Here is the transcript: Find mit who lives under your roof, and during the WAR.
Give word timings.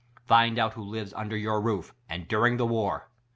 Find 0.25 0.55
mit 0.55 0.73
who 0.73 0.81
lives 0.81 1.13
under 1.13 1.37
your 1.37 1.61
roof, 1.61 1.93
and 2.09 2.27
during 2.27 2.57
the 2.57 2.65
WAR. 2.65 3.11